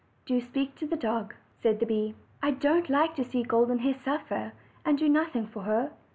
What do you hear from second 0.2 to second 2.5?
"Do speak to the dog," said the bee. "I